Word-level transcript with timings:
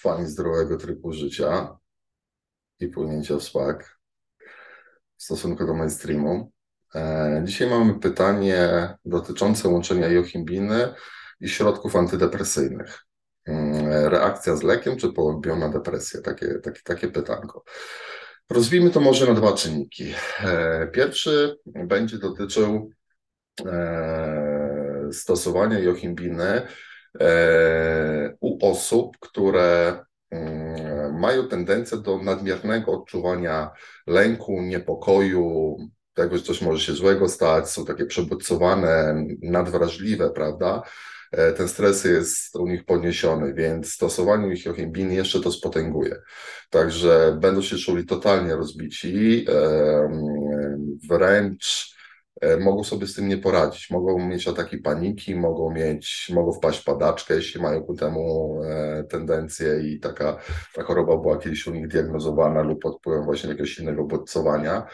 fani 0.00 0.26
zdrowego 0.26 0.76
trybu 0.76 1.12
życia 1.12 1.78
i 2.80 2.88
płynięcia 2.88 3.36
w 3.36 3.42
SPAC 3.42 3.76
w 5.16 5.22
stosunku 5.22 5.66
do 5.66 5.74
mainstreamu. 5.74 6.52
E, 6.94 7.42
dzisiaj 7.44 7.70
mamy 7.70 8.00
pytanie 8.00 8.68
dotyczące 9.04 9.68
łączenia 9.68 10.08
jochimbiny 10.08 10.94
i 11.40 11.48
środków 11.48 11.96
antydepresyjnych. 11.96 13.06
Mm, 13.46 13.86
reakcja 14.08 14.56
z 14.56 14.62
lekiem 14.62 14.96
czy 14.96 15.12
pogłębiona 15.12 15.68
depresja? 15.68 16.22
Takie, 16.22 16.54
takie, 16.54 16.80
takie 16.84 17.08
pytanko. 17.08 17.64
Rozwijmy 18.50 18.90
to 18.90 19.00
może 19.00 19.26
na 19.26 19.34
dwa 19.34 19.52
czynniki. 19.52 20.14
E, 20.44 20.86
pierwszy 20.86 21.56
będzie 21.66 22.18
dotyczył 22.18 22.90
e, 23.66 25.08
stosowania 25.12 25.78
jochimbiny 25.78 26.62
u 28.40 28.70
osób, 28.70 29.16
które 29.20 29.98
mm, 30.30 31.20
mają 31.20 31.48
tendencję 31.48 31.98
do 31.98 32.18
nadmiernego 32.18 32.92
odczuwania 32.92 33.70
lęku, 34.06 34.62
niepokoju, 34.62 35.76
że 36.32 36.42
coś 36.42 36.62
może 36.62 36.86
się 36.86 36.92
złego 36.92 37.28
stać, 37.28 37.70
są 37.70 37.84
takie 37.84 38.06
przebodźcowane, 38.06 39.24
nadwrażliwe, 39.42 40.30
prawda? 40.30 40.82
E, 41.32 41.52
ten 41.52 41.68
stres 41.68 42.04
jest 42.04 42.56
u 42.56 42.66
nich 42.66 42.84
podniesiony, 42.84 43.54
więc 43.54 43.92
stosowanie 43.92 44.54
ich 44.54 44.64
jochimbiny 44.64 45.14
jeszcze 45.14 45.40
to 45.40 45.52
spotęguje. 45.52 46.16
Także 46.70 47.38
będą 47.40 47.62
się 47.62 47.76
czuli 47.76 48.06
totalnie 48.06 48.56
rozbici, 48.56 49.46
wręcz 51.08 51.92
e, 51.92 51.95
mogą 52.60 52.84
sobie 52.84 53.06
z 53.06 53.14
tym 53.14 53.28
nie 53.28 53.38
poradzić. 53.38 53.90
Mogą 53.90 54.18
mieć 54.18 54.48
ataki 54.48 54.78
paniki, 54.78 55.34
mogą 55.34 55.70
mieć, 55.70 56.30
mogą 56.34 56.52
wpaść 56.52 56.80
w 56.80 56.84
padaczkę, 56.84 57.34
jeśli 57.34 57.62
mają 57.62 57.82
ku 57.82 57.94
temu 57.94 58.56
e, 58.64 59.04
tendencję 59.04 59.80
i 59.80 60.00
taka 60.00 60.38
ta 60.74 60.82
choroba 60.82 61.16
była 61.16 61.38
kiedyś 61.38 61.66
u 61.66 61.74
nich 61.74 61.88
diagnozowana 61.88 62.62
lub 62.62 62.82
pod 62.82 62.98
wpływem 62.98 63.24
właśnie 63.24 63.50
jakiegoś 63.50 63.78
innego 63.78 64.04
bodźcowania 64.04 64.86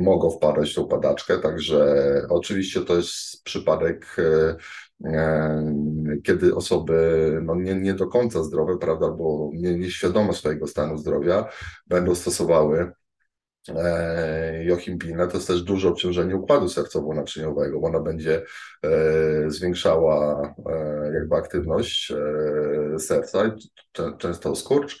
mogą 0.00 0.30
wpadać 0.30 0.72
w 0.72 0.74
tą 0.74 0.88
padaczkę, 0.88 1.38
także 1.38 2.04
oczywiście 2.28 2.80
to 2.80 2.96
jest 2.96 3.44
przypadek, 3.44 4.16
kiedy 6.24 6.54
osoby 6.54 7.30
no 7.42 7.54
nie, 7.54 7.74
nie 7.74 7.94
do 7.94 8.06
końca 8.06 8.42
zdrowe, 8.42 8.78
prawda, 8.78 9.06
albo 9.06 9.50
nie, 9.54 9.78
nieświadome 9.78 10.32
swojego 10.32 10.66
stanu 10.66 10.98
zdrowia 10.98 11.48
będą 11.86 12.14
stosowały 12.14 12.92
E, 13.68 14.64
Jochimpina, 14.64 15.26
to 15.26 15.36
jest 15.36 15.48
też 15.48 15.62
duże 15.62 15.88
obciążenie 15.88 16.36
układu 16.36 16.66
sercowo-naczyniowego, 16.66 17.80
bo 17.80 17.86
ona 17.86 18.00
będzie 18.00 18.42
e, 18.82 18.90
zwiększała 19.50 20.42
e, 20.66 21.12
jakby 21.14 21.36
aktywność 21.36 22.12
serca, 22.98 23.56
często 24.18 24.56
skurcz. 24.56 25.00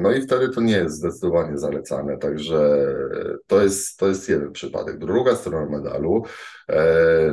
No 0.00 0.12
i 0.12 0.22
wtedy 0.22 0.48
to 0.48 0.60
nie 0.60 0.76
jest 0.76 0.96
zdecydowanie 0.96 1.58
zalecane, 1.58 2.18
także 2.18 2.86
to 3.46 3.62
jest, 3.62 3.98
to 3.98 4.08
jest 4.08 4.28
jeden 4.28 4.52
przypadek. 4.52 4.98
Druga 4.98 5.36
strona 5.36 5.78
medalu, 5.78 6.24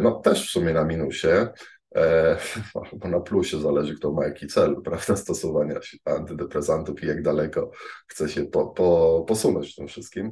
no 0.02 0.12
też 0.12 0.48
w 0.48 0.52
sumie 0.52 0.74
na 0.74 0.84
minusie, 0.84 1.28
E, 1.96 2.38
bo 3.00 3.08
na 3.08 3.20
plusie 3.20 3.62
zależy, 3.62 3.96
kto 3.96 4.12
ma 4.12 4.26
jaki 4.26 4.48
cel, 4.48 4.82
prawda, 4.84 5.16
stosowania 5.16 5.80
antydepresantów 6.06 7.04
i 7.04 7.08
jak 7.08 7.22
daleko 7.22 7.72
chce 8.08 8.30
się 8.30 8.46
po, 8.46 8.68
po, 8.68 9.26
posunąć 9.28 9.74
w 9.74 9.76
tym 9.76 9.88
wszystkim. 9.88 10.32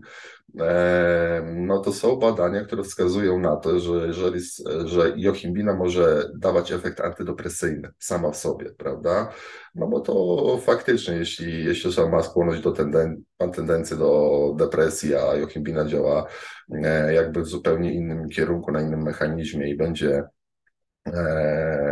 E, 0.59 1.55
no 1.55 1.79
to 1.79 1.93
są 1.93 2.15
badania, 2.15 2.65
które 2.65 2.83
wskazują 2.83 3.39
na 3.39 3.55
to, 3.55 3.79
że 3.79 4.07
jeżeli, 4.07 4.39
że 4.85 5.13
jochimbina 5.15 5.75
może 5.75 6.29
dawać 6.37 6.71
efekt 6.71 7.01
antydepresyjny 7.01 7.91
sama 7.99 8.31
w 8.31 8.37
sobie, 8.37 8.71
prawda, 8.77 9.33
no 9.75 9.87
bo 9.87 9.99
to 9.99 10.57
faktycznie, 10.61 11.15
jeśli, 11.15 11.65
jeśli 11.65 11.91
ma 12.11 12.23
skłonność 12.23 12.61
do 12.61 12.71
tenden 12.71 13.23
tendencję 13.51 13.97
do 13.97 14.53
depresji, 14.57 15.15
a 15.15 15.35
jochimbina 15.35 15.85
działa 15.85 16.25
e, 16.71 17.13
jakby 17.13 17.41
w 17.41 17.47
zupełnie 17.47 17.93
innym 17.93 18.29
kierunku, 18.29 18.71
na 18.71 18.81
innym 18.81 19.03
mechanizmie 19.03 19.69
i 19.69 19.77
będzie 19.77 20.23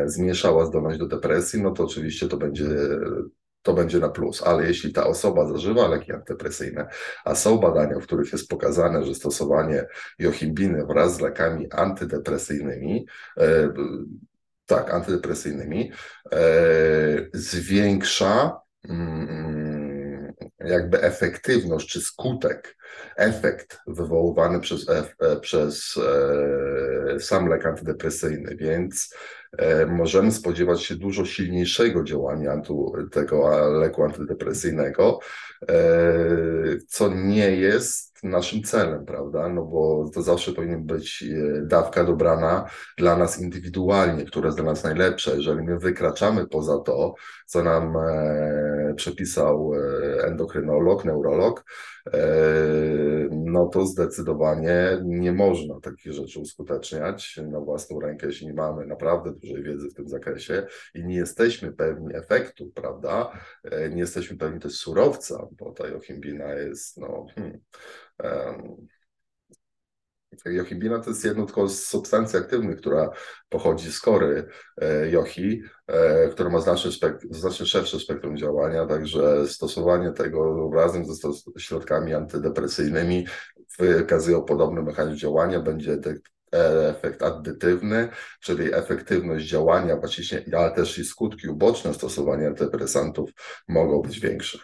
zmniejszała 0.05 0.65
zdolność 0.65 0.99
do 0.99 1.07
depresji, 1.07 1.61
no 1.61 1.71
to 1.71 1.83
oczywiście 1.83 2.27
to 2.27 2.37
będzie, 2.37 2.67
to 3.61 3.73
będzie 3.73 3.99
na 3.99 4.09
plus. 4.09 4.43
Ale 4.43 4.67
jeśli 4.67 4.93
ta 4.93 5.07
osoba 5.07 5.47
zażywa 5.47 5.87
leki 5.87 6.11
antydepresyjne, 6.11 6.87
a 7.25 7.35
są 7.35 7.57
badania, 7.57 7.99
w 7.99 8.03
których 8.03 8.31
jest 8.31 8.49
pokazane, 8.49 9.03
że 9.03 9.15
stosowanie 9.15 9.85
jochimbiny 10.19 10.85
wraz 10.85 11.15
z 11.15 11.21
lekami 11.21 11.71
antydepresyjnymi, 11.71 13.05
e, 13.37 13.73
tak, 14.65 14.93
antydepresyjnymi, 14.93 15.91
e, 16.33 16.39
zwiększa 17.33 18.61
mm, 18.89 19.50
jakby 20.65 21.01
efektywność 21.01 21.89
czy 21.89 22.01
skutek 22.01 22.77
efekt 23.15 23.79
wywoływany 23.87 24.59
przez, 24.59 24.89
e, 24.89 25.39
przez 25.39 25.99
e, 27.15 27.19
sam 27.19 27.47
lek 27.47 27.65
antydepresyjny, 27.65 28.55
więc 28.55 29.15
e, 29.15 29.40
możemy 29.87 30.31
spodziewać 30.31 30.83
się 30.83 30.95
dużo 30.95 31.25
silniejszego 31.25 32.03
działania 32.03 32.61
tego 33.11 33.69
leku 33.79 34.03
antydepresyjnego, 34.03 35.19
co 36.87 37.13
nie 37.13 37.51
jest 37.51 38.11
naszym 38.23 38.63
celem, 38.63 39.05
prawda? 39.05 39.49
No 39.49 39.65
bo 39.65 40.09
to 40.13 40.21
zawsze 40.21 40.51
powinien 40.51 40.83
być 40.83 41.23
dawka 41.61 42.03
dobrana 42.03 42.65
dla 42.97 43.17
nas 43.17 43.41
indywidualnie, 43.41 44.25
która 44.25 44.45
jest 44.45 44.57
dla 44.57 44.65
nas 44.65 44.83
najlepsza. 44.83 45.31
Jeżeli 45.31 45.61
my 45.61 45.79
wykraczamy 45.79 46.47
poza 46.47 46.77
to, 46.79 47.13
co 47.45 47.63
nam 47.63 47.93
przepisał 48.95 49.71
endokrynolog, 50.23 51.05
neurolog, 51.05 51.63
no 53.51 53.67
to 53.67 53.85
zdecydowanie 53.85 55.01
nie 55.03 55.33
można 55.33 55.79
takich 55.79 56.13
rzeczy 56.13 56.39
uskuteczniać 56.39 57.39
na 57.51 57.59
własną 57.59 57.99
rękę, 57.99 58.27
jeśli 58.27 58.47
nie 58.47 58.53
mamy 58.53 58.85
naprawdę 58.85 59.31
dużej 59.31 59.63
wiedzy 59.63 59.89
w 59.89 59.93
tym 59.93 60.07
zakresie 60.07 60.67
i 60.95 61.05
nie 61.05 61.15
jesteśmy 61.15 61.71
pewni 61.71 62.15
efektu, 62.15 62.71
prawda? 62.75 63.31
E, 63.63 63.89
nie 63.89 63.99
jesteśmy 63.99 64.37
pewni 64.37 64.59
też 64.59 64.73
surowca, 64.73 65.47
bo 65.51 65.71
ta 65.71 65.87
jochimbina 65.87 66.53
jest, 66.53 66.97
no, 66.97 67.25
hmm, 67.35 67.59
Jochibina 70.45 70.99
to 70.99 71.09
jest 71.09 71.25
jedno 71.25 71.45
tylko 71.45 71.69
z 71.69 71.83
substancji 71.83 72.39
aktywnych, 72.39 72.77
która 72.77 73.09
pochodzi 73.49 73.91
z 73.91 73.99
kory 73.99 74.47
e, 74.81 75.09
jochi, 75.09 75.61
e, 75.87 76.29
która 76.29 76.49
ma 76.49 76.61
znacznie, 76.61 76.91
znacznie 77.31 77.65
szersze 77.65 77.99
spektrum 77.99 78.37
działania, 78.37 78.85
także 78.85 79.47
stosowanie 79.47 80.11
tego 80.11 80.71
razem 80.73 81.05
ze 81.05 81.13
środkami 81.59 82.13
antydepresyjnymi 82.13 83.27
wykazują 83.79 84.43
podobny 84.43 84.81
mechanizm 84.81 85.17
działania, 85.17 85.59
będzie 85.59 85.97
efekt 86.51 87.23
addytywny, 87.23 88.09
czyli 88.39 88.73
efektywność 88.73 89.47
działania, 89.47 89.97
właśnie, 89.97 90.45
ale 90.57 90.71
też 90.71 90.99
i 90.99 91.05
skutki 91.05 91.47
uboczne 91.47 91.93
stosowania 91.93 92.47
antydepresantów 92.47 93.29
mogą 93.67 94.01
być 94.01 94.19
większe. 94.19 94.59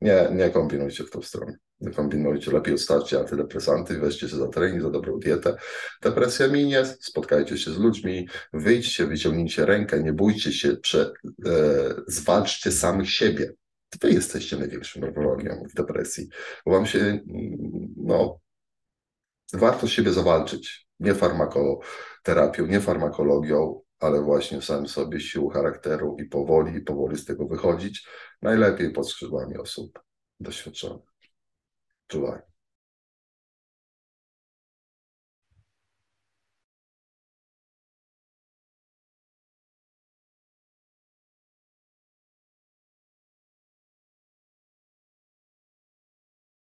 Nie, 0.00 0.28
nie 0.32 0.50
kombinujcie 0.50 1.04
w 1.04 1.10
tą 1.10 1.22
stronę. 1.22 1.56
Kombinujcie. 1.96 2.50
Lepiej 2.50 2.74
odstawcie 2.74 3.18
antydepresanty, 3.18 3.98
weźcie 3.98 4.28
się 4.28 4.36
za 4.36 4.48
trening, 4.48 4.82
za 4.82 4.90
dobrą 4.90 5.18
dietę. 5.18 5.56
Depresja 6.02 6.48
minie, 6.48 6.84
spotkajcie 6.84 7.58
się 7.58 7.70
z 7.70 7.78
ludźmi, 7.78 8.28
wyjdźcie, 8.52 9.06
wyciągnijcie 9.06 9.66
rękę, 9.66 10.02
nie 10.02 10.12
bójcie 10.12 10.52
się, 10.52 10.76
prze, 10.76 11.12
e, 11.46 11.52
zwalczcie 12.06 12.72
samych 12.72 13.10
siebie. 13.10 13.52
Wy 14.00 14.10
jesteście 14.10 14.56
największym 14.56 15.02
neurologiem 15.02 15.68
w 15.68 15.74
depresji, 15.74 16.28
bo 16.66 16.72
wam 16.72 16.86
się, 16.86 17.20
no, 17.96 18.40
warto 19.52 19.86
siebie 19.86 20.12
zawalczyć. 20.12 20.86
Nie 21.00 21.14
farmakoterapią, 21.14 22.66
nie 22.66 22.80
farmakologią, 22.80 23.80
ale 23.98 24.22
właśnie 24.22 24.60
w 24.60 24.64
samym 24.64 24.88
sobie 24.88 25.20
siłą 25.20 25.48
charakteru 25.48 26.16
i 26.20 26.24
powoli, 26.24 26.76
i 26.76 26.80
powoli 26.80 27.16
z 27.16 27.24
tego 27.24 27.46
wychodzić, 27.46 28.08
najlepiej 28.42 28.92
pod 28.92 29.10
skrzydłami 29.10 29.56
osób 29.56 29.98
doświadczonych. 30.40 31.15
to. 32.10 32.55